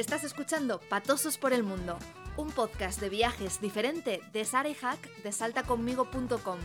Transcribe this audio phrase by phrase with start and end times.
[0.00, 1.98] Estás escuchando Patosos por el Mundo,
[2.38, 6.58] un podcast de viajes diferente de Sara Hack de saltaconmigo.com.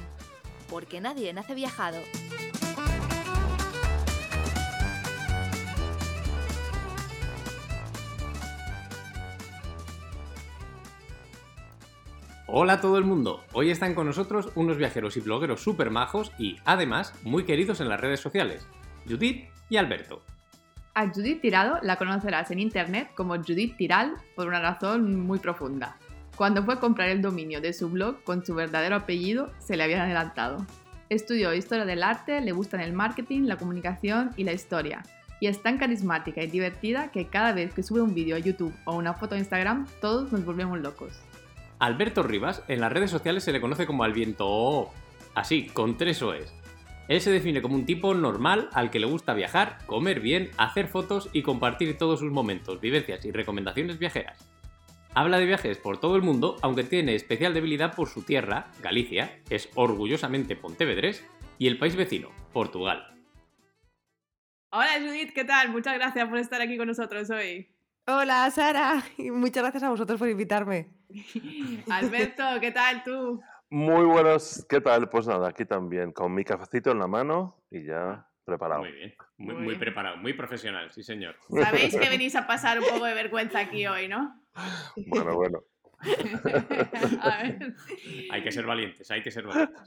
[0.70, 1.98] Porque nadie nace viajado.
[12.48, 13.44] Hola a todo el mundo.
[13.52, 17.90] Hoy están con nosotros unos viajeros y blogueros súper majos y, además, muy queridos en
[17.90, 18.66] las redes sociales.
[19.06, 20.22] Judith y Alberto.
[20.98, 25.98] A Judith Tirado la conocerás en internet como Judith Tiral por una razón muy profunda.
[26.38, 29.84] Cuando fue a comprar el dominio de su blog con su verdadero apellido, se le
[29.84, 30.66] habían adelantado.
[31.10, 35.04] Estudió historia del arte, le gustan el marketing, la comunicación y la historia.
[35.42, 38.74] Y es tan carismática y divertida que cada vez que sube un vídeo a YouTube
[38.86, 41.12] o una foto a Instagram, todos nos volvemos locos.
[41.80, 44.92] Alberto Rivas en las redes sociales se le conoce como Alviento.
[45.34, 46.54] Así, con tres OEs.
[47.08, 50.88] Él se define como un tipo normal al que le gusta viajar, comer bien, hacer
[50.88, 54.50] fotos y compartir todos sus momentos, vivencias y recomendaciones viajeras.
[55.14, 59.40] Habla de viajes por todo el mundo, aunque tiene especial debilidad por su tierra, Galicia,
[59.50, 61.24] es orgullosamente pontevedrés,
[61.58, 63.16] y el país vecino, Portugal.
[64.72, 65.70] Hola Judith, ¿qué tal?
[65.70, 67.72] Muchas gracias por estar aquí con nosotros hoy.
[68.08, 70.90] Hola Sara, y muchas gracias a vosotros por invitarme.
[71.90, 73.42] Alberto, ¿qué tal tú?
[73.70, 75.10] Muy buenos, ¿qué tal?
[75.10, 78.82] Pues nada, aquí también, con mi cafecito en la mano y ya preparado.
[78.84, 79.80] Muy bien, muy, Muy muy bien.
[79.80, 81.36] preparado, muy profesional, sí señor.
[81.50, 84.40] Sabéis que venís a pasar un poco de vergüenza aquí hoy, ¿no?
[85.08, 85.64] Bueno, bueno.
[87.22, 87.74] A ver.
[88.32, 89.82] Hay que ser valientes, hay que ser valientes.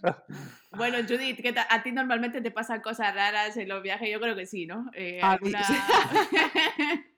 [0.73, 1.67] Bueno, Judith, ¿qué tal?
[1.71, 4.11] ¿a ti normalmente te pasan cosas raras en los viajes?
[4.11, 4.91] Yo creo que sí, ¿no?
[4.95, 5.53] Eh, A mí-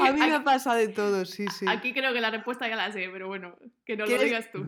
[0.00, 1.66] A mí me pasa de todo, sí, sí.
[1.68, 4.50] Aquí creo que la respuesta ya la sé, pero bueno, que no lo ¿Quieres- digas
[4.52, 4.64] tú.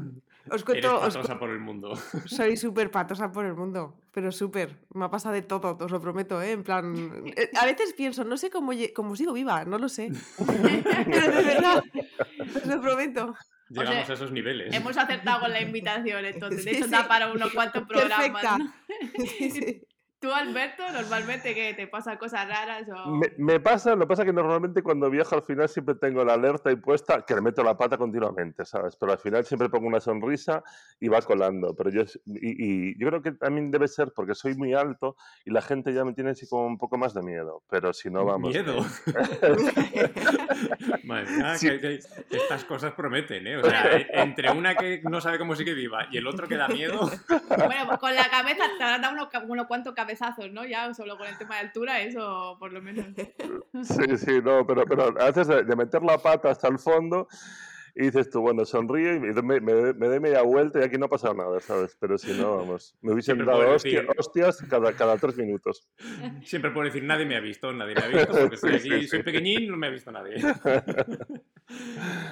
[0.50, 1.92] Os Eres cuento, os patosa por el mundo.
[2.26, 4.78] soy súper patosa por el mundo, pero súper.
[4.94, 6.52] Me ha pasado de todo, os lo prometo, ¿eh?
[6.52, 10.10] En plan, eh, a veces pienso, no sé cómo, cómo sigo viva, no lo sé.
[10.38, 11.82] Pero de verdad,
[12.56, 13.34] os lo prometo.
[13.70, 14.74] Llegamos sea, a esos niveles.
[14.74, 16.64] Hemos acertado con la invitación, entonces.
[16.64, 16.90] De Sí, hecho, sí.
[16.90, 18.18] da para unos cuantos programas.
[18.18, 18.58] Perfecta.
[18.58, 18.72] ¿no?
[19.38, 19.82] Sí, sí.
[20.20, 23.10] Tú, Alberto, normalmente que te pasan cosas raras o.
[23.10, 26.24] Me, me pasa, lo que pasa es que normalmente cuando viajo al final siempre tengo
[26.24, 28.96] la alerta ahí puesta, que le meto la pata continuamente, ¿sabes?
[28.96, 30.64] Pero al final siempre pongo una sonrisa
[30.98, 31.72] y va colando.
[31.76, 35.52] Pero yo, y, y yo creo que también debe ser porque soy muy alto y
[35.52, 37.62] la gente ya me tiene así como un poco más de miedo.
[37.70, 38.50] Pero si no, vamos.
[38.50, 38.84] Miedo.
[41.04, 41.68] Madre mía, Sí.
[41.68, 41.78] que-
[42.28, 43.56] que estas cosas prometen, ¿eh?
[43.58, 46.56] O sea, e- entre una que no sabe cómo sigue viva y el otro que
[46.56, 47.08] da miedo.
[47.56, 50.64] Bueno, pues con la cabeza te habrán dado unos, unos cuantos cabezazos, ¿no?
[50.64, 53.06] Ya solo con el tema de altura, eso por lo menos.
[53.82, 57.28] Sí, sí, no, pero, pero haces de, de meter la pata hasta el fondo
[57.94, 59.60] y dices tú, bueno, sonríe y me, me,
[59.92, 61.96] me- doy media vuelta y aquí no ha pasado nada, ¿sabes?
[62.00, 65.88] Pero si no, vamos, me hubiesen Siempre dado hostia- hostias cada, cada tres minutos.
[66.42, 69.02] Siempre puedo decir, nadie me ha visto, nadie me ha visto, porque estoy Sí, aquí,
[69.02, 69.24] sí, soy sí.
[69.24, 70.36] pequeñín, no me ha visto nadie.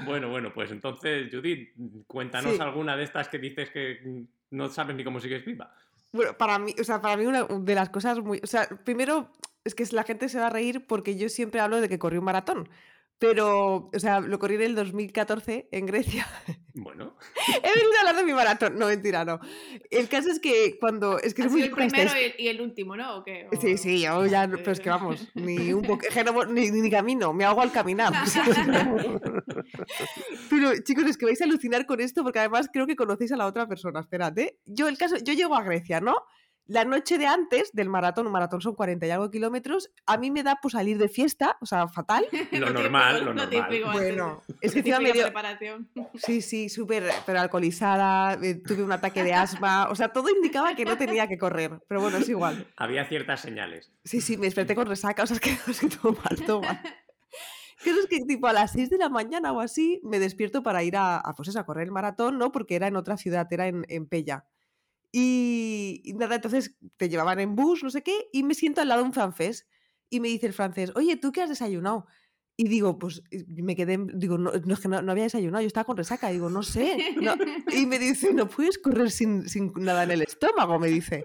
[0.06, 1.74] Bueno, bueno, pues entonces, Judith,
[2.06, 2.62] cuéntanos Sí.
[2.62, 5.74] alguna de estas que dices que no sabes ni cómo sigues viva.
[6.12, 8.40] Bueno, para mí, o sea, para mí una de las cosas muy...
[8.42, 9.30] O sea, primero
[9.64, 12.18] es que la gente se va a reír porque yo siempre hablo de que corrí
[12.18, 12.68] un maratón.
[13.18, 16.26] Pero, o sea, lo corrí en el 2014 en Grecia.
[16.78, 17.16] Bueno,
[17.48, 18.78] He venido a hablar de mi maratón.
[18.78, 19.40] No, mentira, no.
[19.90, 21.18] El caso es que cuando...
[21.18, 23.16] Es que Ha es muy el primero y el, y el último, ¿no?
[23.16, 23.48] ¿O qué?
[23.50, 26.04] O- Sí, sí, yo ya, no- pero es que vamos, ni un poco,
[26.50, 28.12] ni, ni camino, me hago al caminar.
[30.50, 33.36] pero chicos, es que vais a alucinar con esto porque además creo que conocéis a
[33.38, 34.58] la otra persona, esperad, ¿eh?
[34.66, 36.14] Yo, el caso, yo llego a Grecia, ¿no?
[36.68, 40.32] La noche de antes del maratón, un maratón son 40 y algo kilómetros, a mí
[40.32, 42.26] me da por salir de fiesta, o sea, fatal.
[42.50, 43.92] Lo normal, lo normal.
[43.92, 45.88] Bueno, es que encima me dio, preparación.
[46.14, 50.74] sí, sí, súper, pero alcoholizada, eh, tuve un ataque de asma, o sea, todo indicaba
[50.74, 52.66] que no tenía que correr, pero bueno, es igual.
[52.76, 53.92] había ciertas señales.
[54.04, 56.62] Sí, sí, me desperté con resaca, o sea, es que, es que todo mal, todo
[56.62, 56.80] mal.
[57.82, 60.82] Claro, es que tipo a las 6 de la mañana o así me despierto para
[60.82, 62.50] ir a, a, pues eso, a correr el maratón, ¿no?
[62.50, 64.46] Porque era en otra ciudad, era en, en Pella.
[65.18, 68.88] Y, y nada, entonces te llevaban en bus, no sé qué, y me siento al
[68.88, 69.66] lado de un francés.
[70.10, 72.04] Y me dice el francés, oye, ¿tú qué has desayunado?
[72.54, 75.62] Y digo, pues y me quedé, digo, no, no, es que no, no había desayunado,
[75.62, 77.14] yo estaba con resaca, digo, no sé.
[77.16, 77.34] no".
[77.72, 81.24] Y me dice, no puedes correr sin, sin nada en el estómago, me dice.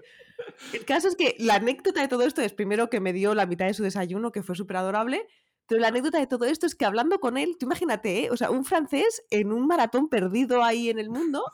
[0.72, 3.44] El caso es que la anécdota de todo esto es primero que me dio la
[3.44, 5.26] mitad de su desayuno, que fue súper adorable,
[5.66, 8.30] pero la anécdota de todo esto es que hablando con él, tú imagínate, ¿eh?
[8.30, 11.44] o sea, un francés en un maratón perdido ahí en el mundo,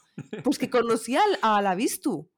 [0.45, 2.29] pues que conocía a la Vistu.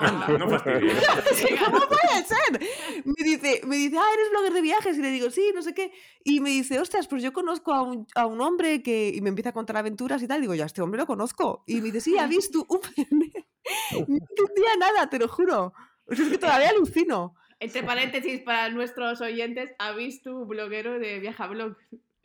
[0.00, 0.26] No.
[0.26, 2.60] ¿Cómo puede ser?
[3.04, 4.98] Me dice, me dice, ah, eres blogger de viajes.
[4.98, 5.92] Y le digo, sí, no sé qué.
[6.24, 9.12] Y me dice, ostras, pues yo conozco a un, a un hombre que.
[9.14, 10.40] Y me empieza a contar aventuras y tal.
[10.40, 11.62] Digo, ya, este hombre lo conozco.
[11.66, 12.66] Y me dice, sí, ¿has visto?
[12.68, 15.72] no entendía nada, te lo juro.
[16.06, 17.36] O sea, es que todavía alucino.
[17.60, 21.76] Entre paréntesis, para nuestros oyentes, ¿habéis tu bloguero de Viajablog?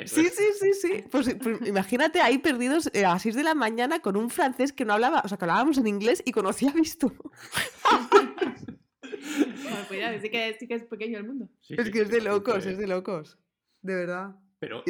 [0.05, 1.03] Sí, sí, sí, sí.
[1.11, 4.71] Pues, pues imagínate ahí perdidos eh, a las 6 de la mañana con un francés
[4.71, 7.11] que no hablaba, o sea, que hablábamos en inglés y conocía visto.
[9.11, 11.49] Bueno, pues ya, sí que, sí que es pequeño el mundo.
[11.61, 13.37] Sí, Es sí, que es de locos, es de locos.
[13.81, 14.35] De verdad.
[14.59, 14.83] Pero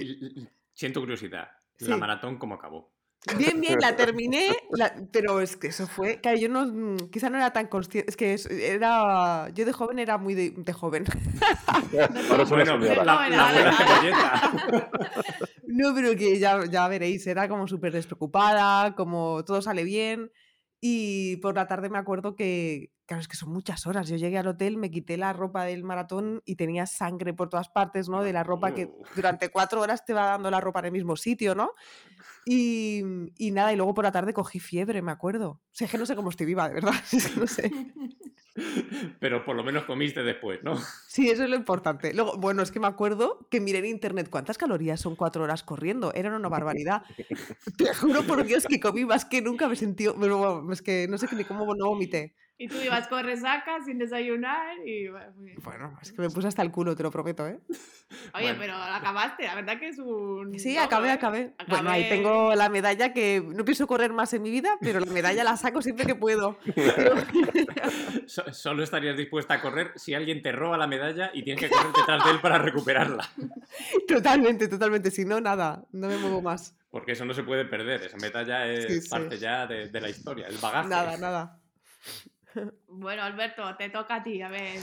[0.74, 1.50] siento curiosidad.
[1.78, 1.88] Sí.
[1.88, 2.94] La maratón, ¿cómo acabó?
[3.38, 7.30] Bien, bien, la terminé, la- pero es que eso fue, claro, yo no, mm, quizá
[7.30, 10.74] no era tan consciente, es que es- era, yo de joven era muy de, de
[10.74, 11.04] joven.
[12.31, 14.51] Ahora Bueno, la, la cebolleta.
[15.71, 20.31] No, pero que ya, ya veréis, era como súper despreocupada, como todo sale bien.
[20.81, 24.08] Y por la tarde me acuerdo que, claro, es que son muchas horas.
[24.08, 27.68] Yo llegué al hotel, me quité la ropa del maratón y tenía sangre por todas
[27.68, 28.22] partes, ¿no?
[28.22, 31.16] De la ropa que durante cuatro horas te va dando la ropa en el mismo
[31.16, 31.72] sitio, ¿no?
[32.46, 33.02] Y,
[33.36, 35.50] y nada, y luego por la tarde cogí fiebre, me acuerdo.
[35.50, 36.94] O sea, es que no sé cómo estoy viva, de verdad.
[37.12, 37.72] es que no sé.
[39.20, 40.78] Pero por lo menos comiste después, ¿no?
[41.08, 42.14] Sí, eso es lo importante.
[42.14, 45.64] Luego, bueno, es que me acuerdo que miré en internet cuántas calorías son cuatro horas
[45.64, 46.14] corriendo.
[46.14, 47.02] Era una barbaridad.
[47.76, 50.06] Te juro por Dios que comí más que nunca me sentí.
[50.06, 52.36] Es que no sé ni cómo no vomité.
[52.62, 55.08] Y tú ibas con resaca, sin desayunar y...
[55.64, 57.58] bueno, es que me puse hasta el culo, te lo prometo, ¿eh?
[58.34, 58.58] Oye, Bueno.
[58.60, 60.60] pero acabaste, la verdad que es un...
[60.60, 61.12] Sí, acabé, ¿eh?
[61.12, 61.54] acabé.
[61.70, 65.00] Bueno, ahí Acabé- tengo la medalla que no pienso correr más en mi vida, pero
[65.00, 66.58] la medalla la saco siempre que puedo.
[68.28, 71.70] So- solo estarías dispuesta a correr si alguien te roba la medalla y tienes que
[71.70, 73.28] correr detrás de él para recuperarla.
[74.08, 75.10] Totalmente, totalmente.
[75.12, 76.76] Si no, nada, no me muevo más.
[76.92, 78.04] Porque eso no se puede perder.
[78.04, 79.10] Esa medalla es Sí, sí.
[79.10, 80.90] parte ya de, de la historia, el bagaje.
[80.90, 81.60] Nada, nada.
[82.88, 84.80] Bueno, Alberto, te toca a ti, a ver.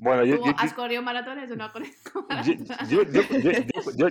[0.00, 1.92] Bueno, yo, ¿Tú yo- has corrido maratones o no has corrido
[2.88, 3.66] yo- maratones?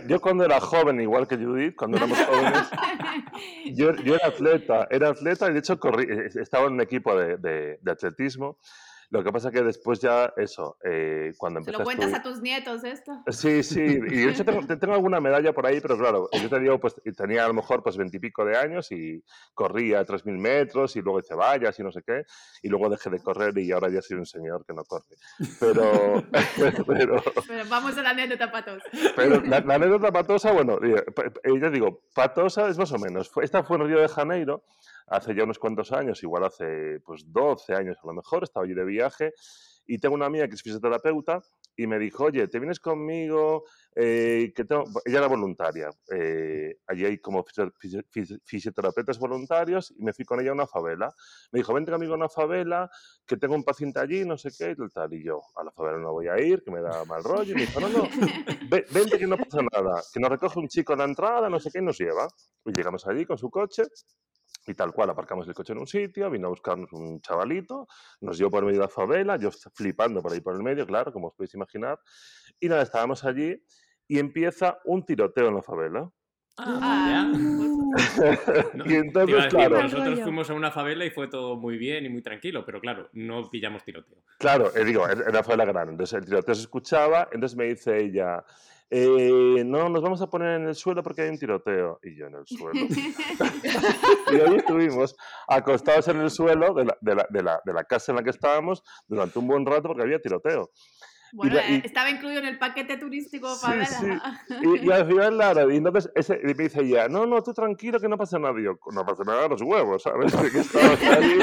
[0.07, 2.69] yo- cuando era joven, igual que Judith, cuando éramos jóvenes,
[3.73, 7.37] yo, era atleta, era atleta y de hecho corrí, eh, estaba en un equipo de,
[7.37, 8.57] de- de atletismo.
[9.09, 12.21] Lo que pasa que después ya, eso, eh, cuando ¿Se empecé lo a cuentas a
[12.21, 13.23] tus nietos esto?
[13.27, 16.49] Sí, sí, y de hecho tengo, te- tengo alguna medalla por ahí, pero claro, yo
[16.49, 19.23] te digo, pues tenía a lo mejor pues veintipico de años y
[19.53, 22.23] corría 3.000 metros y luego hice vallas y no sé qué,
[22.61, 25.15] y luego dejé de correr y ahora ya soy un señor que no corre.
[25.57, 26.21] Pero,
[26.85, 28.83] pero, Pero vamos a la anécdota, patos.
[29.15, 30.79] pero la, la anécdota patosa, bueno,
[31.15, 33.31] pa- eh, ya digo, patosa es más o menos.
[33.41, 34.63] Esta fue en Río de Janeiro,
[35.07, 38.73] hace ya unos cuantos años, igual hace pues 12 años a lo mejor, estaba allí
[38.73, 39.33] de viaje
[39.85, 41.41] y tengo una amiga que es fisioterapeuta
[41.79, 43.63] y me dijo, oye, ¿te vienes conmigo?
[43.95, 44.85] Eh, que tengo...
[45.05, 45.89] Ella era voluntaria.
[46.11, 50.53] eh, allí hay como fisio- fisio- fisio- fisioterapeutas voluntarios y me fui con ella a
[50.55, 51.13] una favela.
[51.51, 52.89] Me dijo, vente conmigo a una favela,
[53.27, 55.13] que tengo un paciente allí, no sé qué, y tal.
[55.13, 57.51] Y yo, a la favela no voy a ir, que me da mal rollo.
[57.51, 58.03] Y me dijo, no, no,
[58.71, 61.59] Ve- vente que no pasa nada, que nos recoge un chico a la entrada, no
[61.59, 62.27] sé qué, y nos lleva.
[62.65, 63.83] Y llegamos allí con su coche
[64.67, 67.87] y tal cual, aparcamos el coche en un sitio, vino a buscarnos un chavalito,
[68.21, 71.13] nos llevó por medio de la favela, yo flipando por ahí por el medio, claro,
[71.13, 71.99] como os podéis imaginar.
[72.59, 73.63] Y nada, estábamos allí
[74.07, 76.11] y empieza un tiroteo en la favela.
[76.57, 77.31] Ah.
[78.73, 82.05] No, y entonces, decir, claro, nosotros fuimos a una favela y fue todo muy bien
[82.05, 84.17] y muy tranquilo, pero claro, no pillamos tiroteo.
[84.37, 85.91] Claro, eh, digo, era una favela grande.
[85.93, 88.43] Entonces el tiroteo se escuchaba, entonces me dice ella,
[88.89, 91.99] eh, no, nos vamos a poner en el suelo porque hay un tiroteo.
[92.03, 92.87] Y yo en el suelo.
[94.31, 95.15] y ahí estuvimos
[95.47, 98.23] acostados en el suelo de la, de, la, de, la, de la casa en la
[98.23, 100.71] que estábamos durante un buen rato porque había tiroteo.
[101.33, 103.85] Bueno, la- y- estaba incluido en el paquete turístico Sí, favela.
[103.85, 104.07] sí.
[104.63, 107.53] Y, y al final, claro, y entonces ese, y me dice ella, no, no, tú
[107.53, 108.59] tranquilo que no pasa nada.
[108.59, 110.33] Y yo, no pasa nada a los huevos, ¿sabes?
[110.51, 111.39] Que estabas ahí.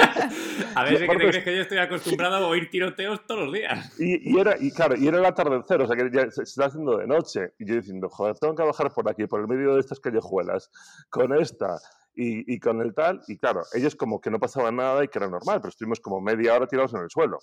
[0.74, 3.98] A ver, ¿qué te crees que yo estoy acostumbrado a oír tiroteos todos los días?
[4.00, 6.42] Y, y era, y claro, y era el atardecer, o sea que ya se, se
[6.42, 7.52] está haciendo de noche.
[7.58, 10.70] Y yo diciendo, joder, tengo que bajar por aquí, por el medio de estas callejuelas,
[11.10, 11.78] con esta
[12.16, 13.20] y, y con el tal.
[13.28, 16.20] Y claro, ellos como que no pasaba nada y que era normal, pero estuvimos como
[16.20, 17.38] media hora tirados en el suelo.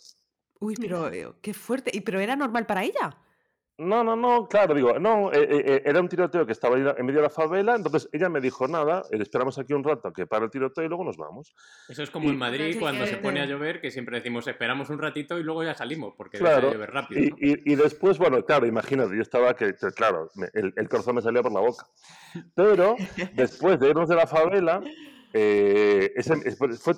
[0.62, 1.92] Uy, pero eh, qué fuerte.
[1.94, 3.18] ¿Y pero era normal para ella?
[3.78, 7.04] No, no, no, claro, digo, no, eh, eh, eh, era un tiroteo que estaba en
[7.04, 10.28] medio de la favela, entonces ella me dijo, nada, eh, esperamos aquí un rato que
[10.28, 11.56] para el tiroteo y luego nos vamos.
[11.90, 14.48] Eso es como en Y- Madrid Sí, cuando se pone a llover, que siempre decimos
[14.48, 17.22] esperamos un ratito y luego ya salimos, porque Claro, deja de llover rápido.
[17.22, 17.36] Y, ¿no?
[17.40, 21.24] y- y después, bueno, claro, imagínate, yo estaba que, claro, me- el, el corazón me
[21.24, 21.88] salía por la boca.
[22.54, 22.98] Pero
[23.34, 24.80] después de irnos de la favela,
[25.34, 26.36] eh, ese,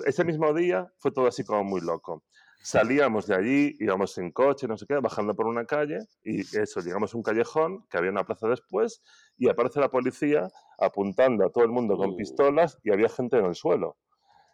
[0.06, 2.26] ese mismo día fue todo así como muy loco.
[2.64, 6.80] Salíamos de allí, íbamos en coche, no sé qué, bajando por una calle y eso,
[6.80, 9.02] llegamos a un callejón que había una plaza después
[9.38, 12.16] y aparece la policía apuntando a todo el mundo con Uh.
[12.16, 13.98] pistolas y había gente en el suelo.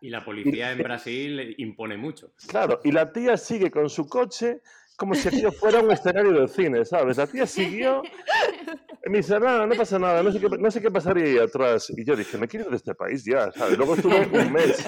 [0.02, 2.32] Y la policía en Brasil impone mucho.
[2.48, 4.62] Claro, y la tía sigue con su coche
[5.00, 7.18] como si aquello fuera un escenario de cine, ¿sabes?
[7.18, 8.04] La tía siguió
[9.06, 11.38] y me dice, no, no pasa nada, no sé, qué, no sé qué pasaría ahí
[11.40, 11.90] atrás.
[11.96, 13.78] Y yo dije, me quiero ir de este país ya, ¿sabes?
[13.78, 14.86] Luego estuve un mes,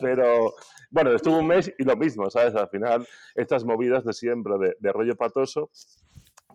[0.00, 0.54] pero
[0.90, 2.54] bueno, estuve un mes y lo mismo, ¿sabes?
[2.54, 5.70] Al final, estas movidas de siempre, de, de rollo patoso,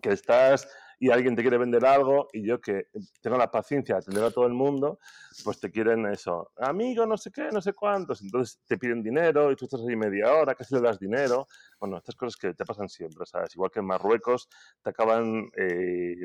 [0.00, 0.68] que estás
[0.98, 2.88] y alguien te quiere vender algo y yo que
[3.20, 4.98] tengo la paciencia de atender a todo el mundo,
[5.44, 9.52] pues te quieren eso, amigo, no sé qué, no sé cuántos, entonces te piden dinero
[9.52, 11.46] y tú estás ahí media hora, casi le das dinero.
[11.78, 13.54] Bueno, estas cosas que te pasan siempre, ¿sabes?
[13.54, 14.48] Igual que en Marruecos
[14.82, 16.16] te acaban eh,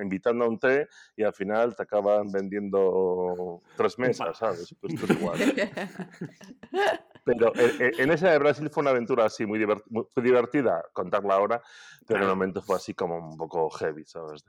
[0.00, 4.74] invitando a un té y al final te acaban vendiendo tres mesas, ¿sabes?
[4.80, 5.38] Pues esto es igual.
[7.24, 9.58] Pero eh, eh, en esa de Brasil fue una aventura así muy,
[10.16, 11.62] divertida, contarla ahora,
[12.06, 14.44] pero en el momento fue así como un poco heavy, ¿sabes?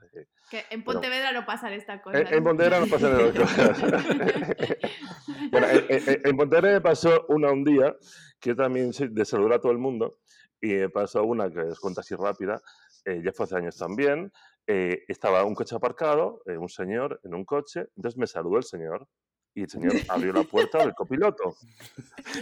[0.50, 2.30] que en Pontevedra no pasan estas cosas.
[2.30, 3.78] En, Pontevedra no pasan estas cosas.
[5.50, 7.94] bueno, en, Pontevedra me pasó una un día,
[8.40, 10.18] que yo también de saludar a todo el mundo,
[10.60, 12.60] y me pasó una que os cuento así rápida,
[13.04, 14.32] eh, ya fue hace años también,
[14.64, 19.06] estaba un coche aparcado, un señor en un coche, entonces me saludó el señor,
[19.54, 21.56] y el señor abrió la puerta del copiloto.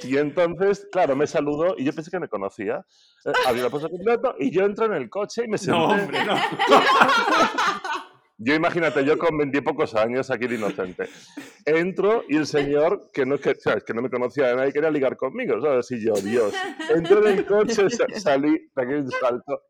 [0.04, 2.84] Y entonces, claro, me saludó y yo pensé que me conocía.
[3.24, 5.78] Eh, abrió la puerta del copiloto y yo entro en el coche y me senté.
[5.78, 6.34] No, hombre, no.
[8.42, 11.10] Yo imagínate, yo con veintipocos años aquí de inocente.
[11.66, 13.84] Entro y el señor, que no, que, ¿sabes?
[13.84, 15.90] que no me conocía de nadie, quería ligar conmigo, ¿sabes?
[15.90, 16.54] Y yo, Dios.
[16.88, 19.60] Entro en el coche, salí, pegué un salto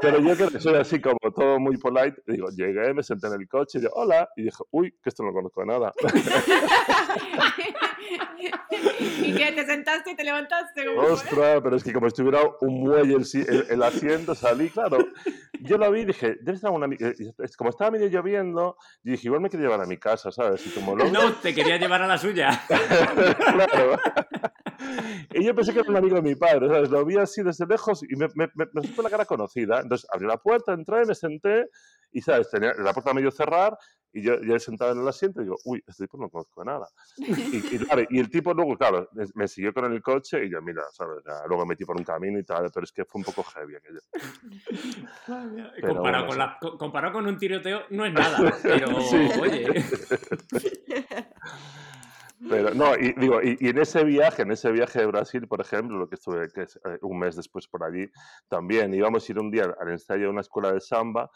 [0.00, 3.48] pero yo que soy así como todo muy polite, digo, llegué, me senté en el
[3.48, 5.92] coche y digo, hola, y dije, uy, que esto no conozco de nada.
[8.98, 9.52] ¿Y qué?
[9.52, 10.88] ¿Te sentaste y te levantaste?
[10.88, 14.98] Ostras, pero es que como si tuviera un muelle el, el, asiento, salí, claro.
[15.60, 17.12] Yo lo vi y dije, debe estar una amiga.
[17.56, 20.66] Como estaba medio lloviendo, dije, igual me quería llevar a mi casa, ¿sabes?
[20.66, 22.60] Y como No, te quería llevar a la suya.
[22.68, 23.98] claro.
[25.34, 26.90] Y yo pensé que era un amigo de mi padre, ¿sabes?
[26.90, 28.66] Lo vi así desde lejos y me, me, me,
[29.02, 29.80] la cara conocida.
[29.80, 31.68] Entonces abrí la puerta, entré, me senté
[32.12, 32.50] y, ¿sabes?
[32.50, 33.76] Tenía la puerta medio cerrar
[34.12, 36.62] y yo ya he sentado en el asiento y digo, uy, este tipo no conozco
[36.64, 36.86] nada.
[37.16, 40.82] Y, claro, y, el tipo luego, claro, me siguió con el coche y yo, mira,
[40.92, 41.22] ¿sabes?
[41.48, 43.76] luego me metí por un camino y tal, pero es que fue un poco heavy
[43.76, 44.00] aquello.
[45.80, 48.88] comparado, con la, comparado con un tiroteo, no es nada, pero
[49.40, 49.66] oye.
[52.48, 55.96] Pero no, y digo, y, en ese viaje, en ese viaje de Brasil, por ejemplo,
[55.96, 58.10] lo que estuve que es, eh, un mes después por allí,
[58.48, 61.30] también íbamos a ir un día al ensayo de una escuela de samba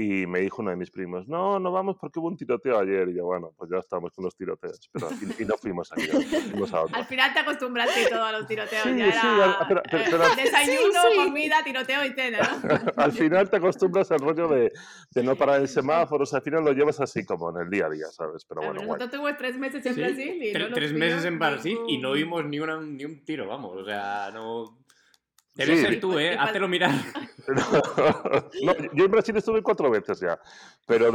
[0.00, 3.08] y me dijo uno de mis primos, no, no vamos porque hubo un tiroteo ayer.
[3.08, 4.88] Y yo, bueno, pues ya estamos con los tiroteos.
[4.92, 5.08] Pero,
[5.40, 6.10] y, no fuimos ayer,
[6.52, 6.96] fuimos a otro.
[6.96, 8.84] Al final te acostumbraste todo a los tiroteos.
[8.84, 12.38] Sí, ya era, pero, eh, desayuno, comida, tiroteo y cena.
[12.96, 14.72] al final te acostumbras al rollo de,
[15.10, 16.32] de, no parar en semáforos.
[16.32, 18.44] Al final lo llevas así como en el día a día, ¿sabes?
[18.44, 20.42] Pero bueno, nosotros tuvimos tres meses en Brasil.
[20.44, 23.76] Y tres meses en Brasil y no vimos ni, una, ni un tiro, vamos.
[23.76, 24.78] O sea, no
[25.58, 26.36] Debe ser tú, ¿eh?
[26.38, 26.92] Háztelo mirar.
[28.62, 30.38] no, yo en Brasil estuve cuatro veces ya,
[30.86, 31.10] pero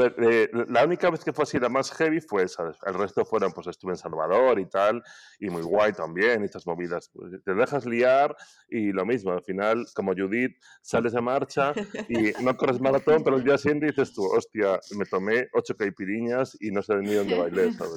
[0.67, 2.71] la única vez que fue así la más heavy fue esa.
[2.85, 5.01] El resto fueron, pues estuve en Salvador y tal,
[5.39, 7.09] y muy guay también, estas movidas.
[7.13, 8.35] Pues, te dejas liar
[8.69, 11.73] y lo mismo, al final, como Judith, sales de marcha
[12.09, 16.57] y no corres maratón, pero el día siguiente dices tú, hostia, me tomé ocho caipiriñas
[16.59, 17.93] y no sé ni dónde bailé, ¿sabes?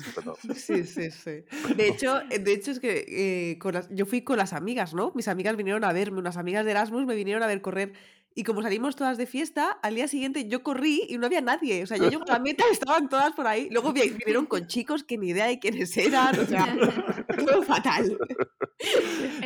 [0.54, 1.44] Sí, sí, sí.
[1.74, 3.58] De hecho, de hecho es que eh,
[3.90, 5.12] yo fui con las amigas, ¿no?
[5.14, 7.93] Mis amigas vinieron a verme unas amigas de Erasmus me vinieron a ver correr.
[8.38, 11.83] Y como salimos todas de fiesta, al día siguiente yo corrí y no había nadie.
[11.83, 13.69] O sea, yo llego a la meta, estaban todas por ahí.
[13.71, 16.38] Luego vinieron con chicos que ni idea de quiénes eran.
[16.38, 16.66] O sea,
[17.38, 18.19] todo fatal.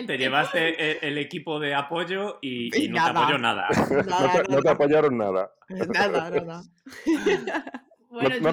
[0.06, 3.68] Te llevaste el, equipo de apoyo y, no te apoyó nada.
[4.48, 5.52] no, te, apoyaron nada.
[5.68, 6.62] Nada, nada.
[8.08, 8.52] Bueno,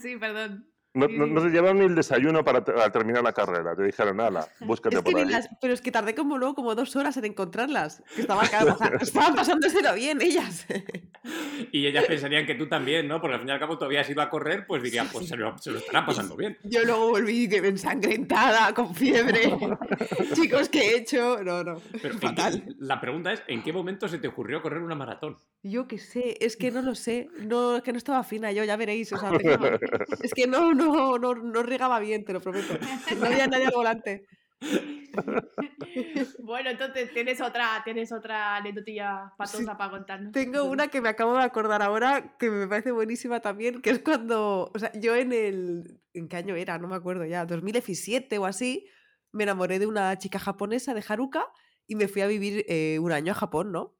[0.00, 0.70] sí, perdón.
[0.92, 3.76] No, no, te llevaron ni el desayuno para terminar la carrera.
[3.76, 5.26] Te dijeron, nada, búscate por ahí.
[5.60, 8.02] pero es que tardé como luego como dos horas en encontrarlas.
[8.14, 8.46] Que estaban,
[9.00, 10.66] estaban pasándoselo bien ellas.
[11.70, 13.20] y ellas pensarían que tú también, ¿no?
[13.20, 15.36] Porque al fin y al cabo todavía has ido a correr, pues dirían, pues se
[15.36, 16.58] lo, se lo estarán pasando bien.
[16.64, 19.56] Yo luego volví ensangrentada, con fiebre.
[20.34, 21.42] Chicos, ¿qué he hecho?
[21.44, 21.80] No, no.
[22.02, 22.64] Pero fatal.
[22.78, 25.36] la pregunta es, ¿en qué momento se te ocurrió correr una maratón?
[25.62, 27.28] Yo qué sé, es que no lo sé.
[27.40, 29.12] No, es que no estaba fina yo, ya veréis.
[29.12, 29.30] O sea,
[30.22, 32.78] es que no, no, no, no regaba bien, te lo prometo.
[33.18, 34.26] No había nadie al volante.
[36.42, 40.32] bueno, entonces tienes otra, tienes otra anécdotilla patosa para contarnos.
[40.32, 43.98] Tengo una que me acabo de acordar ahora, que me parece buenísima también, que es
[44.00, 46.78] cuando, o sea, yo en el, ¿en qué año era?
[46.78, 48.86] No me acuerdo ya, 2017 o así,
[49.32, 51.46] me enamoré de una chica japonesa de Haruka
[51.86, 53.96] y me fui a vivir eh, un año a Japón, ¿no?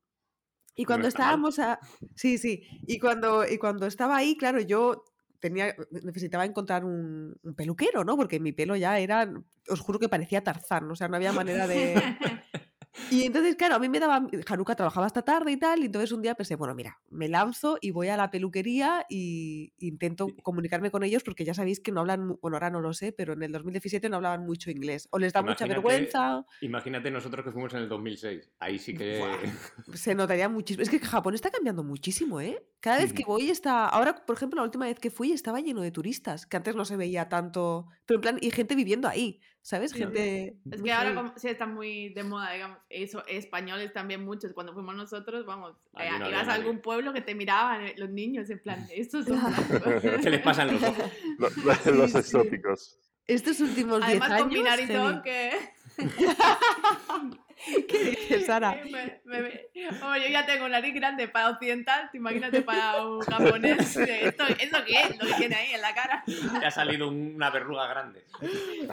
[0.76, 1.78] Y cuando estábamos a...
[2.14, 2.62] Sí, sí.
[2.86, 5.04] Y cuando, y cuando estaba ahí, claro, yo
[5.40, 8.16] tenía, necesitaba encontrar un, peluquero, ¿no?
[8.16, 9.30] Porque mi pelo ya era,
[9.68, 12.00] os juro que parecía Tarzán, o sea, no había manera de...
[13.10, 14.26] Y entonces, claro, a mí me daba.
[14.46, 17.78] Haruka trabajaba hasta tarde y tal, y entonces un día pensé, bueno, mira, me lanzo
[17.80, 22.00] y voy a la peluquería y intento comunicarme con ellos porque ya sabéis que no
[22.00, 22.36] hablan.
[22.40, 25.08] Bueno, ahora no lo sé, pero en el 2017 no hablaban mucho inglés.
[25.10, 26.44] O les da mucha Imagínate- vergüenza.
[26.60, 28.50] Imagínate nosotros que fuimos en el 2006.
[28.58, 29.18] Ahí sí que.
[29.18, 29.38] Buah.
[29.96, 30.82] Se notaría muchísimo.
[30.82, 32.62] Es que Japón está cambiando muchísimo, ¿eh?
[32.80, 33.86] Cada vez que voy está.
[33.88, 36.84] Ahora, por ejemplo, la última vez que fui estaba lleno de turistas, que antes no
[36.84, 37.86] se veía tanto.
[38.06, 39.90] Pero en plan, y gente viviendo ahí, ¿sabes?
[39.92, 39.98] Sí.
[39.98, 40.56] Gente.
[40.70, 44.52] Es que ahora como, sí está muy de moda, digamos, eso, españoles también muchos.
[44.52, 46.60] Cuando fuimos nosotros, vamos, eh, no ibas a nadie.
[46.62, 50.02] algún pueblo que te miraban eh, los niños en plan, estos son blancos".
[50.22, 51.10] ¿Qué les pasa en los ojos?
[51.38, 52.18] Lo- Sí, Los sí.
[52.18, 52.98] exóticos.
[53.26, 54.42] Estos últimos 10 Además años.
[54.42, 55.52] combinar y todo que...
[57.88, 58.80] ¿Qué dices, Sara?
[58.84, 59.70] Me- me- me-
[60.02, 63.96] Hombre, yo ya tengo nariz grande para occidental, te imagínate para un japonés.
[63.96, 65.18] ¿Esto, ¿Eso qué es?
[65.18, 66.22] Lo que tiene ahí en la cara.
[66.26, 68.24] Te ha salido una verruga grande.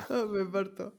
[0.09, 0.93] Oh, me parto.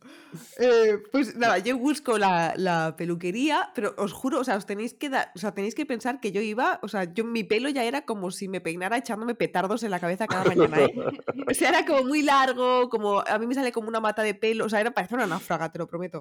[0.58, 4.94] Eh, pues nada, yo busco la, la peluquería, pero os juro, o sea, os tenéis
[4.94, 7.68] que dar, o sea, tenéis que pensar que yo iba, o sea, yo mi pelo
[7.68, 10.94] ya era como si me peinara echándome petardos en la cabeza cada mañana, ¿eh?
[11.48, 14.34] O sea, era como muy largo, como a mí me sale como una mata de
[14.34, 16.20] pelo, o sea, era parecía una náufraga, te lo prometo.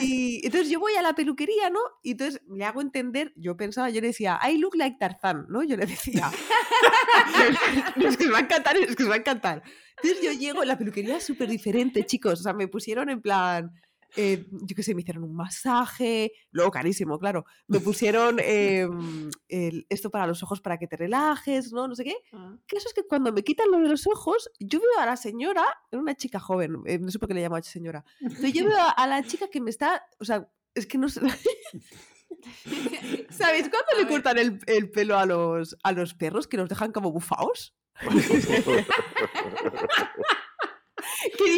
[0.00, 1.80] Y entonces yo voy a la peluquería, ¿no?
[2.02, 5.62] Y entonces le hago entender, yo pensaba, yo le decía, I look like Tarzán, ¿no?
[5.62, 6.30] Yo le decía.
[7.96, 9.62] es que os va a encantar, es que os va a encantar.
[10.02, 12.40] Entonces yo llego, la peluquería es súper diferente, chicos.
[12.40, 13.72] O sea, me pusieron en plan.
[14.16, 17.44] Eh, yo qué sé, me hicieron un masaje, luego carísimo, claro.
[17.66, 21.88] Me pusieron em, el- esto para los ojos para que te relajes, ¿no?
[21.88, 22.16] No sé qué.
[22.32, 22.56] Ah.
[22.66, 25.16] Que eso es que cuando me quitan lo de los ojos, yo veo a la
[25.16, 28.04] señora, era una chica joven, eh, no sé por qué le llamo señora.
[28.20, 31.08] Pero yo veo a, a la chica que me está, o sea, es que no
[31.08, 31.20] sé.
[33.30, 36.68] ¿Sabéis cuando A le cortan el, el pelo a los, a los perros que los
[36.68, 37.74] dejan como bufaos?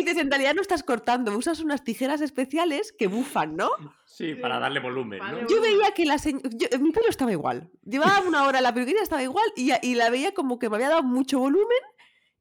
[0.05, 3.71] Dices, en realidad no estás cortando, usas unas tijeras especiales que bufan, ¿no?
[4.05, 5.25] Sí, para darle volumen, ¿no?
[5.25, 6.49] Vale, Yo veía que la señora.
[6.81, 7.71] Mi pelo estaba igual.
[7.85, 10.77] Llevaba una hora en la peluquería, estaba igual, y, y la veía como que me
[10.77, 11.79] había dado mucho volumen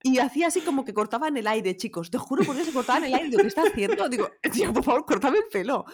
[0.06, 2.12] y hacía así como que cortaba en el aire, chicos.
[2.12, 3.30] Te juro por Dios, se cortaba en el aire.
[3.30, 4.10] Digo, ¿qué está haciendo?
[4.10, 5.86] Digo, tío, por favor, cortame el pelo.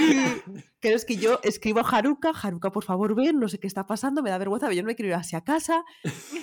[0.00, 3.68] Y creo es que yo escribo a Haruka, Haruka, por favor, ven, no sé qué
[3.68, 5.84] está pasando, me da vergüenza, yo no me quiero ir hacia casa.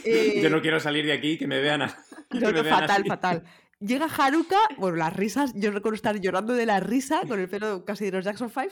[0.05, 1.97] Eh, Yo no quiero salir de aquí que me vean, a-
[2.30, 3.10] que no, me no, vean fatal, así.
[3.10, 3.43] fatal.
[3.86, 7.84] Llega Haruka, bueno, las risas, yo recuerdo estar llorando de la risa con el pelo
[7.86, 8.67] casi de los Jackson 5.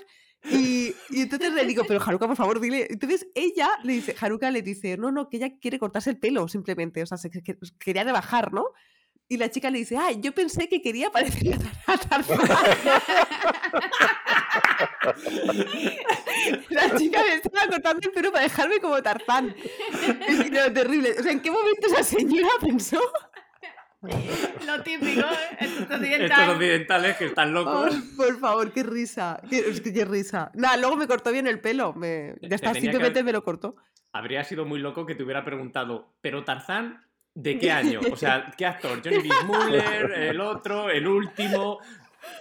[0.51, 2.87] Y, y entonces le digo, pero Haruka, por favor, dile.
[2.89, 6.47] Entonces ella le dice, Haruka le dice, no, no, que ella quiere cortarse el pelo
[6.47, 8.65] simplemente, o sea, se, que- que- quería rebajar, ¿no?
[9.27, 11.55] Y la chica le dice, ay, yo pensé que quería parecer
[11.87, 11.97] a.
[16.69, 19.55] La chica me estaba cortando el pelo para dejarme como Tarzán.
[20.27, 21.15] Es terrible.
[21.19, 22.99] O sea, ¿en qué momento esa señora pensó?
[24.65, 25.57] Lo típico, ¿eh?
[25.59, 26.49] Esto es Estos occidental.
[26.49, 27.95] occidentales que están locos.
[28.17, 29.39] Por favor, qué risa.
[29.49, 30.51] Qué, risa.
[30.55, 31.93] Nada, luego me cortó bien el pelo.
[31.93, 33.75] Me, ya está, tenía que simplemente me lo cortó.
[34.11, 37.99] Habría sido muy loco que te hubiera preguntado, ¿pero Tarzán de qué año?
[38.11, 39.01] O sea, ¿qué actor?
[39.03, 39.35] ¿Johnny B.
[39.45, 40.11] Muller?
[40.11, 40.89] ¿El otro?
[40.89, 41.79] ¿El último?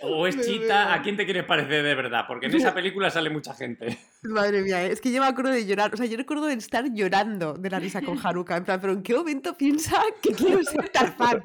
[0.03, 0.95] ¿O es Chita?
[0.95, 2.25] ¿A quién te quieres parecer de verdad?
[2.27, 3.99] Porque en esa película sale mucha gente.
[4.23, 5.95] Madre mía, es que yo me acuerdo de llorar.
[5.95, 8.55] O sea, yo recuerdo de estar llorando de la risa con Haruka.
[8.57, 11.41] En plan, pero ¿en qué momento piensa que quiero ser Tarzán?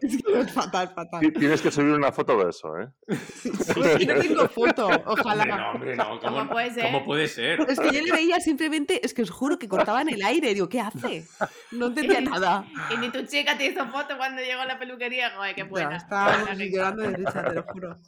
[0.00, 1.20] Es que es fatal, fatal.
[1.20, 2.88] Ti- Tienes que subir una foto de eso, ¿eh?
[3.08, 5.42] Es que no tengo foto, ojalá.
[5.42, 6.20] Hombre, no, hombre, no.
[6.20, 6.84] ¿Cómo, ¿Cómo puede ser?
[6.86, 7.60] ¿Cómo puede ser?
[7.68, 10.54] Es que yo le veía simplemente, es que os juro que cortaba en el aire.
[10.54, 11.26] Digo, ¿qué hace?
[11.72, 12.64] No entendía nada.
[12.94, 15.30] Y ni tu chica te hizo foto cuando llegó a la peluquería.
[15.36, 15.96] Joder, qué Ya, buena.
[15.96, 16.76] estábamos Buena risa.
[16.76, 17.98] llorando de risa, te lo juro.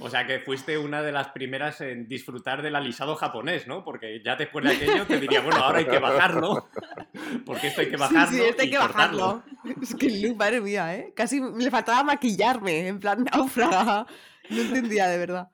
[0.00, 3.84] O sea que fuiste una de las primeras en disfrutar del alisado japonés, ¿no?
[3.84, 6.68] Porque ya después de aquello te diría, bueno, ahora hay que bajarlo.
[7.46, 8.26] Porque esto hay que bajarlo.
[8.28, 9.42] Sí, sí, esto hay que cortarlo.
[9.62, 9.82] bajarlo.
[9.82, 11.12] Es que, madre mía, ¿eh?
[11.14, 14.06] Casi le faltaba maquillarme, en plan náufraga.
[14.50, 15.48] No entendía, de verdad.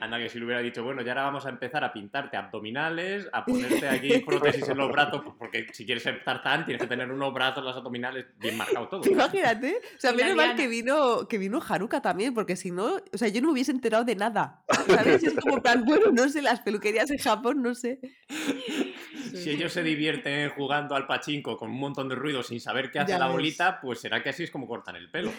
[0.00, 3.28] Anda, que si le hubiera dicho, bueno, ya ahora vamos a empezar a pintarte abdominales,
[3.32, 7.10] a ponerte aquí prótesis en los brazos, porque si quieres ser tarzán tienes que tener
[7.10, 9.02] unos brazos, los abdominales bien marcados todo.
[9.10, 9.76] Imagínate.
[9.96, 13.28] O sea, menos mal que vino, que vino Haruka también, porque si no, o sea,
[13.28, 14.62] yo no me hubiese enterado de nada.
[14.86, 15.22] ¿Sabes?
[15.22, 18.00] Es como plan, bueno, no sé, las peluquerías en Japón, no sé.
[19.34, 22.98] Si ellos se divierten jugando al pachinko con un montón de ruido sin saber qué
[22.98, 23.34] hace Ya la ves.
[23.36, 25.30] bolita, pues será que así es como cortan el pelo.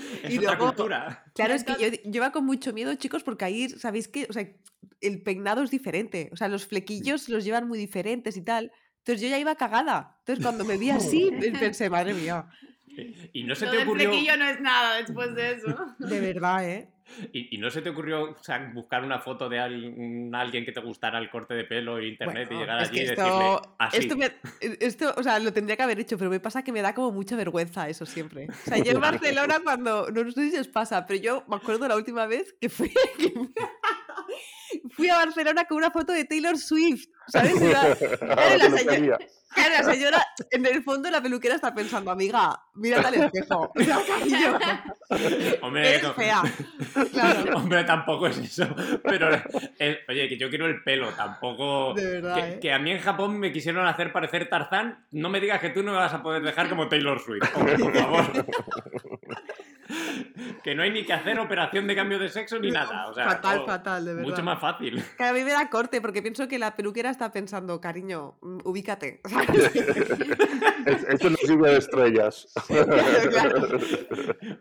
[0.22, 1.24] es Y otra luego- cultura.
[1.34, 4.26] Claro, es que yo, yo iba con mucho miedo, chicos, porque ahí, ¿sabéis qué?
[4.28, 4.46] O sea,
[5.00, 6.28] el peinado es diferente.
[6.32, 8.72] O sea, los flequillos los llevan muy diferentes y tal.
[8.98, 10.16] Entonces yo ya iba cagada.
[10.20, 12.46] Entonces cuando me vi así, pensé, madre mía,
[13.32, 14.10] Y no se Lo te ocurrió.
[14.10, 15.76] flequillo no es nada después de eso.
[15.98, 16.90] de verdad, ¿eh?
[17.32, 20.72] Y, y no se te ocurrió o sea, buscar una foto de al- alguien que
[20.72, 23.96] te gustara el corte de pelo en internet y llegar allí y esto, decirle así.
[23.98, 24.32] esto, me-
[24.80, 27.10] esto, o sea, lo tendría que haber hecho, pero me pasa que me da como
[27.12, 28.48] mucha vergüenza eso siempre.
[28.48, 31.86] O sea, yo en Barcelona cuando, no sé si os pasa, pero yo me acuerdo
[31.88, 33.32] la última vez que fue, que,
[34.90, 37.08] fui a Barcelona con una foto de Taylor Swift.
[37.30, 37.60] ¿Sabes?
[37.60, 39.18] Y la- A la claro, la señora,
[39.54, 43.72] claro, la señora, en el fondo la peluquera está pensando, amiga, mírate al espejo.
[45.62, 46.42] Hombre, eres no- fea.
[47.12, 48.66] Claro, Hombre, tampoco es eso.
[49.04, 49.28] Pero,
[49.78, 51.94] eh, oye, que yo quiero el pelo, tampoco.
[51.94, 52.34] de verdad.
[52.36, 52.58] Que, ¿eh?
[52.60, 55.06] que a mí en Japón me quisieron hacer parecer Tarzán.
[55.10, 57.42] No me digas que tú no me vas a poder dejar como Taylor Swift.
[57.54, 58.26] Hombre, por favor.
[60.70, 63.08] Que no hay ni que hacer operación de cambio de sexo ni nada.
[63.08, 64.28] O sea, fatal, oh, fatal, de verdad.
[64.30, 65.02] mucho más fácil.
[65.18, 68.58] Que a mí me da corte porque pienso que la peluquera está pensando, cariño, mm,
[68.62, 69.20] ubícate.
[70.86, 72.54] Es- Esto no sirve de estrellas.
[73.30, 73.68] Claro.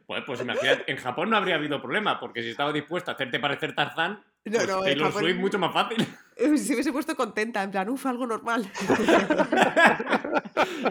[0.08, 3.39] Pues, pues imagínate, en Japón no habría habido problema, porque si estaba dispuesta a hacerte
[3.39, 6.07] parecer Tarzán, No, pues no, en Taylor Japón- Swift mucho más fácil.
[6.39, 8.65] Se hubiese puesto contenta, en plan, uff, algo normal.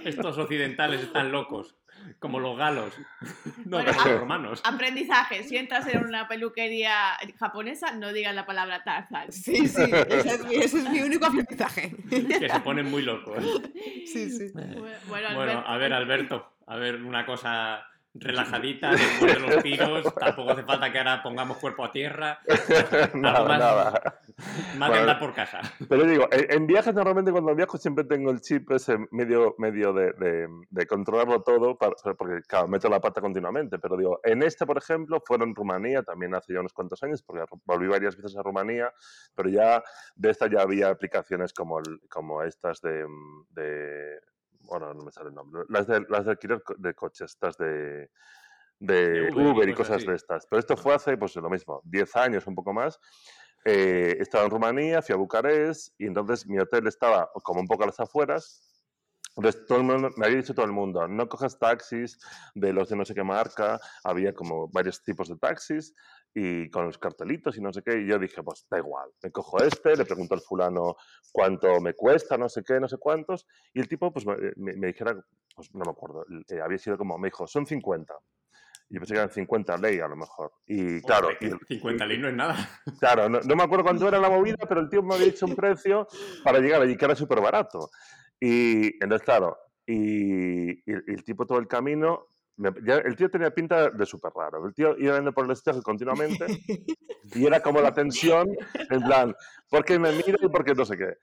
[0.04, 1.74] Estos occidentales están locos,
[2.18, 2.92] como los galos.
[3.64, 4.60] No, Bueno, como los romanos.
[4.64, 5.42] Aprendizaje.
[5.44, 6.92] Si entras en una peluquería
[7.38, 9.30] japonesa, no digas la palabra Tarzan.
[9.32, 11.94] Sí, sí, ese es mi, ese es mi único aprendizaje.
[12.10, 13.42] Que se ponen muy locos.
[14.06, 14.50] Sí, sí.
[14.52, 17.84] Bueno, Bueno, Alberto, a ver, Alberto, a ver una cosa
[18.20, 20.14] relajadita después de los tiros.
[20.14, 22.38] Tampoco hace falta que ahora pongamos cuerpo a tierra.
[23.14, 24.18] nada, más- nada.
[24.76, 24.96] Más de Bueno.
[25.00, 25.60] andar por casa.
[25.88, 29.92] Pero digo, en, en viajes normalmente cuando viajo siempre tengo el chip ese medio, medio
[29.92, 33.78] de, de- de controlarlo todo, para- porque claro, meto la pata continuamente.
[33.78, 37.22] Pero digo, en este, por ejemplo, fueron en Rumanía también hace ya unos cuantos años,
[37.22, 38.92] porque volví varias veces a Rumanía,
[39.34, 39.82] pero ya
[40.14, 43.04] de esta ya había aplicaciones como, el- como estas de,
[43.50, 44.20] de-
[44.68, 45.62] Bueno, no me sale el nombre.
[45.68, 48.10] Las de, las de alquiler de coches, estas de,
[48.78, 50.06] de Uber y Uber y cosas cosas así.
[50.06, 50.46] de estas.
[50.46, 53.00] Pero esto fue hace, pues lo mismo, 10 años, un poco más.
[53.64, 57.84] Eh, estaba en Rumanía, fui a Bucarest y entonces mi hotel estaba como un poco
[57.84, 58.62] a las afueras.
[59.36, 62.18] Entonces todo el mundo, me había dicho todo el mundo, no cojas taxis
[62.54, 65.94] de los de no sé qué marca, había como varios tipos de taxis
[66.40, 69.30] y con los cartelitos y no sé qué, y yo dije, pues da igual, me
[69.32, 70.96] cojo este, le pregunto al fulano
[71.32, 74.76] cuánto me cuesta, no sé qué, no sé cuántos, y el tipo pues me, me-
[74.76, 75.14] me dijera,
[75.56, 78.14] pues no me acuerdo, eh, había sido como, me dijo, son 50.
[78.90, 80.52] Y yo pensé que eran 50 ley a lo mejor.
[80.66, 82.56] Y claro, Hombre, y- 50 ley no es nada.
[83.00, 85.44] Claro, no, no me acuerdo cuánto era la movida, pero el tío me había dicho
[85.46, 86.06] un precio
[86.44, 87.90] para llegar allí, que era súper barato.
[88.40, 93.50] Y entonces, claro, y- y el tipo todo el camino, me- ya el tío tenía
[93.50, 94.66] pinta de súper raro.
[94.66, 96.46] El tío iba yendo por el espejo continuamente
[97.34, 98.48] y era como la tensión,
[98.90, 99.34] en plan,
[99.70, 101.14] ¿por qué me mira y por qué no sé qué?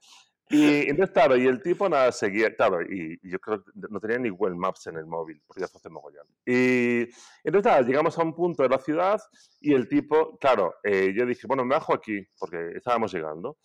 [0.48, 4.00] Y entonces, claro, y el tipo nada seguía, claro, y, y yo creo que no
[4.00, 6.28] tenía ni Google Maps en el móvil, porque ya hace mogollón.
[6.46, 7.02] Y
[7.44, 9.20] entonces, nada, llegamos a un punto de la ciudad
[9.60, 13.58] y el tipo, claro, eh, yo dije, bueno, me bajo aquí, porque estábamos llegando.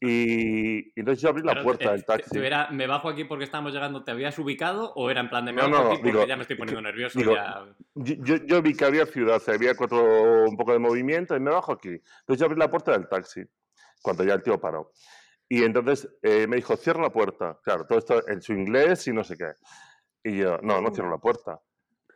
[0.00, 2.30] Y, entonces yo abrí la Pero, puerta eh, del taxi.
[2.30, 4.04] te- era, ¿Me bajo aquí porque estábamos llegando?
[4.04, 6.36] ¿Te habías ubicado o era en plan de me No, no, aquí porque digo, ya
[6.36, 7.18] me estoy poniendo nervioso?
[7.18, 7.64] digo, ya...
[7.94, 11.50] Yo, yo- yo vi que había ciudad, había cuatro, un poco de movimiento y me
[11.50, 11.88] bajo aquí.
[11.88, 13.42] Entonces yo abrí la puerta del taxi,
[14.02, 14.92] cuando ya el tío paró.
[15.48, 17.58] Y entonces eh, me dijo, cierra la puerta.
[17.64, 19.52] Claro, todo esto en su inglés y no sé qué.
[20.24, 21.60] Y yo, no, no cierro la puerta.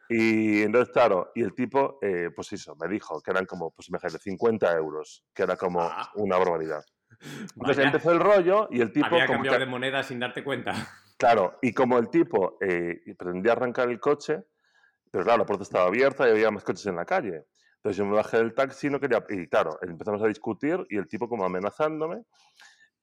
[0.09, 3.89] Y entonces, claro, y el tipo, eh, pues eso, me dijo que eran como, pues
[3.89, 6.11] imagínate, 50 euros, que era como Ah.
[6.17, 6.85] una barbaridad.
[7.21, 10.21] Entonces Vaya, empezó el rollo y el tipo, había como cambiado que- de moneda sin
[10.21, 10.73] darte cuenta.
[11.21, 14.43] Claro, y como el tipo eh, pretendía arrancar el coche,
[15.11, 17.45] pero claro, la puerta estaba abierta y había más coches en la calle.
[17.77, 19.23] Entonces yo me bajé del taxi no quería...
[19.29, 22.23] Y claro, empezamos a discutir y el tipo como amenazándome.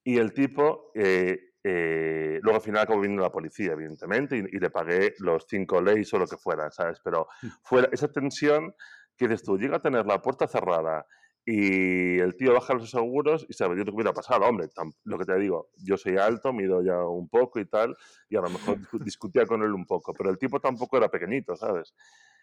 [0.04, 4.60] Y el tipo, eh, eh, luego al final acabó viniendo la policía, evidentemente, y, y
[4.60, 7.00] le pagué los cinco leyes o lo que fuera, ¿sabes?
[7.04, 7.28] Pero
[7.62, 8.74] fue esa tensión
[9.16, 11.06] que dices tú, llega a tener la puerta cerrada
[11.50, 14.68] y el tío baja los seguros y sabes, yo te hubiera pasado, hombre,
[15.06, 17.96] lo que te digo, yo soy alto, mido ya un poco y tal,
[18.30, 21.08] y a lo mejor discu- discutía con él un poco, pero el tipo tampoco era
[21.10, 21.94] pequeñito, ¿sabes?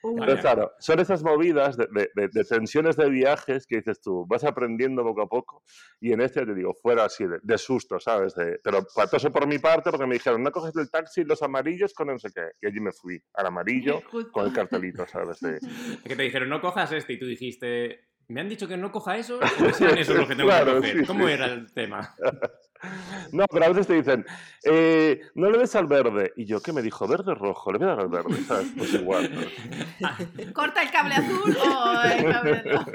[0.02, 4.24] Entonces, claro, son esas movidas de, de- de- de tensiones de viajes que dices tú,
[4.26, 5.62] vas aprendiendo poco a poco,
[6.00, 8.34] y en este te digo, fuera así, de, de susto, ¿sabes?
[8.34, 11.92] De- pero patoso por mi parte, porque me dijeron, no coges el taxi, los amarillos
[11.92, 14.00] con no sé qué, y allí me fui, al amarillo,
[14.32, 15.40] con el cartelito, ¿sabes?
[15.40, 15.58] De-
[16.08, 19.16] Que te dijeron, no cojas este y tú dijiste, ¿me han dicho que no coja
[19.16, 19.38] eso?
[19.68, 20.98] ¿O sean esos los que tengo Claro, que coger?
[21.00, 21.32] sí, ¿Cómo sí.
[21.32, 22.14] era el tema?
[23.32, 24.26] No, pero a veces te dicen,
[24.62, 26.34] eh, no le des al verde.
[26.36, 27.08] Y yo, ¿qué me dijo?
[27.08, 27.72] ¿Verde o rojo?
[27.72, 28.66] Le voy a dar al verde, ¿sabes?
[28.76, 29.30] Pues igual.
[29.34, 30.52] ¿no?
[30.52, 32.90] ¿Corta el cable azul o el cable rojo?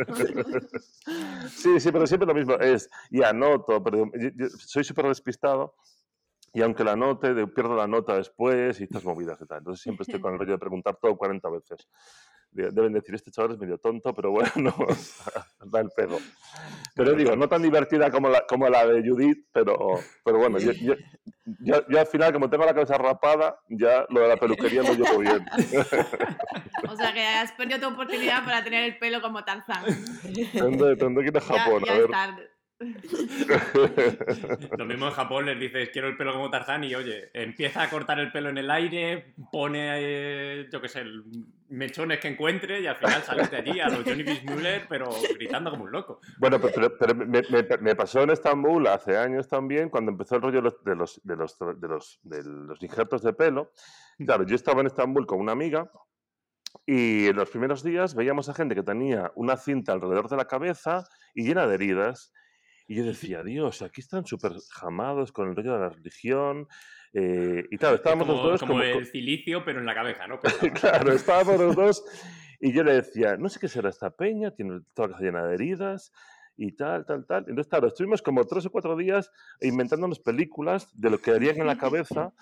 [1.55, 2.53] Sí, sí, pero siempre lo mismo.
[2.59, 5.73] Es, y anoto, pero yo- yo soy súper despistado.
[6.53, 9.59] Y aunque la anote, de- pierdo la nota después y estas movidas y tal.
[9.59, 11.87] Entonces siempre estoy con el rollo de preguntar todo 40 veces.
[12.51, 14.73] De- Deben decir, este chaval es medio tonto, pero bueno,
[15.65, 16.17] da el pego.
[16.95, 19.77] Pero digo, no tan divertida como la, como la de Judith, pero,
[20.25, 20.95] pero bueno, yo, yo,
[21.59, 24.93] yo- yo al final, como tengo la cabeza rapada, ya lo de la peluquería lo
[24.93, 25.45] llevo bien.
[26.89, 29.83] O sea que has perdido tu oportunidad para tener el pelo como Tarzán.
[30.53, 32.09] Tendré, tendré que ir a Ya, Japón, ya a es ver.
[32.11, 32.49] tarde.
[34.77, 37.89] Lo mismo en Japón les dices, quiero el pelo como Tarzán y oye, empieza a
[37.89, 41.23] cortar el pelo en el aire, pone, eh, yo qué sé, el-
[41.69, 45.69] mechones que encuentre y al final sales de allí a los Johnny Müller, pero gritando
[45.69, 46.19] como un loco.
[46.39, 50.57] Bueno, pero, me, me- me pasó en Estambul hace años también, cuando empezó el rollo
[50.57, 53.71] de los, de los, de los, de los, de los injertos de pelo.
[54.17, 55.91] Claro, yo estaba en Estambul con una amiga
[56.87, 60.45] y en los primeros días veíamos a gente que tenía una cinta alrededor de la
[60.45, 61.03] cabeza
[61.35, 62.33] y llena de heridas.
[62.89, 66.67] Y yo decía, Dios, aquí están súper jamados con el rollo de la religión.
[67.13, 70.27] eh, y claro, estábamos como, los dos como como, el cilicio, pero en la cabeza,
[70.27, 70.39] ¿no?
[70.81, 72.03] Claro, estábamos los dos
[72.59, 75.53] y yo le decía, no sé qué será esta peña, tiene toda la llena de
[75.55, 76.11] heridas
[76.59, 77.45] y tal, tal, tal.
[77.47, 81.67] Entonces, claro, estuvimos como tres o cuatro días inventándonos películas de lo que harían en
[81.67, 82.33] la cabeza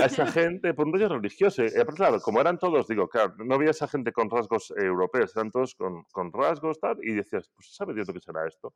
[0.00, 1.64] a esa gente por un rollo religioso.
[1.64, 5.34] Y aparte, claro, como eran todos, digo, claro, no había esa gente con rasgos europeos,
[5.34, 8.74] eran todos con, con rasgos, tal, y decías, pues sabe Dios lo que será esto.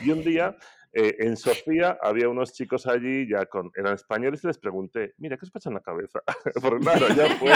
[0.00, 0.56] Y un día,
[0.92, 5.36] eh, en Sofía, había unos chicos allí, ya con, eran españoles, y les pregunté, mira,
[5.36, 6.22] ¿qué os pasa en la cabeza?
[6.60, 7.52] Porque claro, ya fue.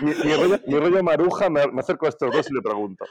[0.00, 3.04] Mi, mi rollo, mi rollo maruja, me, me acerco a estos dos y le pregunto.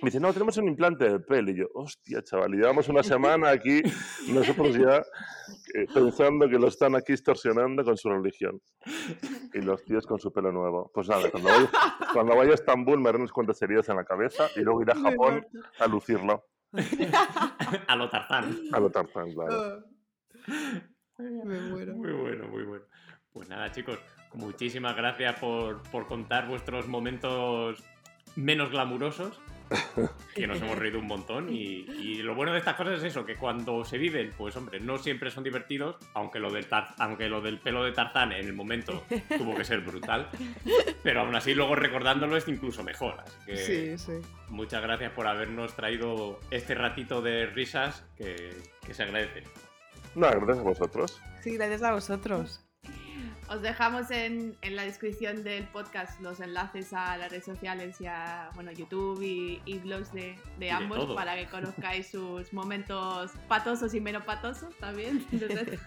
[0.00, 1.50] Me dice, no, tenemos un implante de pelo.
[1.50, 3.82] Y yo, hostia, chaval, y llevamos una semana aquí,
[4.28, 4.98] nosotros ya
[5.74, 8.60] eh, pensando que lo están aquí extorsionando con su religión.
[9.54, 10.90] Y los tíos con su pelo nuevo.
[10.92, 11.70] Pues nada, cuando vaya,
[12.12, 14.92] cuando vaya a Estambul me haré unos cuantos heridas en la cabeza y luego iré
[14.92, 15.46] a Japón
[15.78, 16.46] a lucirlo.
[17.86, 18.56] a lo Tarzán.
[18.72, 19.84] A lo Tarzán, claro.
[21.18, 21.94] Me muero.
[21.94, 22.84] Muy bueno, muy bueno.
[23.32, 23.98] Pues nada, chicos,
[24.34, 27.82] muchísimas gracias por, por contar vuestros momentos
[28.36, 29.40] menos glamurosos,
[30.34, 31.48] que nos hemos reído un montón.
[31.50, 34.80] Y, y lo bueno de estas cosas es eso, que cuando se viven, pues hombre,
[34.80, 38.46] no siempre son divertidos, aunque lo del, tar- aunque lo del pelo de Tarzán en
[38.46, 39.02] el momento
[39.38, 40.28] tuvo que ser brutal,
[41.02, 43.16] pero aún así luego recordándolo es incluso mejor.
[43.20, 44.12] Así que Sí, sí.
[44.48, 48.50] muchas gracias por habernos traído este ratito de risas que,
[48.86, 49.44] que se agradece.
[50.14, 51.22] No, gracias a vosotros.
[51.40, 52.62] Sí, gracias a vosotros.
[53.52, 58.06] Os dejamos en, en la descripción del podcast los enlaces a las redes sociales y
[58.06, 63.92] a bueno, YouTube y, y blogs de, de ambos para que conozcáis sus momentos patosos
[63.92, 65.26] y menos patosos también.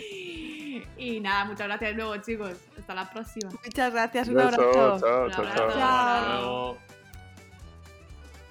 [0.98, 2.56] y nada, muchas gracias de nuevo chicos.
[2.80, 3.48] Hasta la próxima.
[3.64, 4.72] Muchas gracias, un abrazo.
[4.72, 5.78] chao, Un chao, abrazo.
[5.78, 6.78] chao.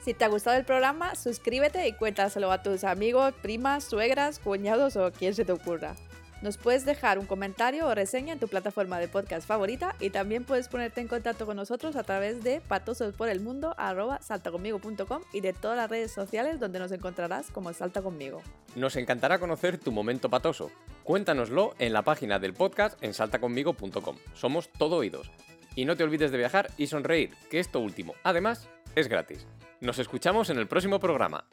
[0.04, 4.95] Si te ha gustado el programa, suscríbete y cuéntaselo a tus amigos, primas, suegras, cuñados
[4.95, 5.95] o quien se te ocurra.
[6.43, 10.43] Nos puedes dejar un comentario o reseña en tu plataforma de podcast favorita y también
[10.43, 16.12] puedes ponerte en contacto con nosotros a través de patososporelmundo.saltaconmigo.com y de todas las redes
[16.12, 18.41] sociales donde nos encontrarás como Salta Conmigo.
[18.75, 20.69] Nos encantará conocer tu momento patoso.
[21.06, 24.17] Cuéntanoslo en la página del podcast en saltaconmigo.com.
[24.34, 25.32] Somos todo oídos.
[25.75, 29.47] Y no te olvides de viajar y sonreír, que esto último, además, es gratis.
[29.79, 31.45] Nos escuchamos en el próximo programa.